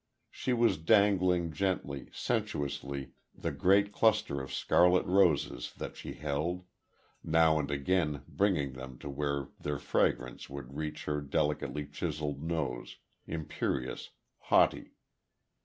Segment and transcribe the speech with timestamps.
[0.31, 6.63] She was dangling gently, sensuously, the great cluster of scarlet roses that she held,
[7.23, 12.97] now and again bringing them to where their fragrance would reach her delicately chiseled nose,
[13.27, 14.09] imperious,
[14.39, 14.95] haughty....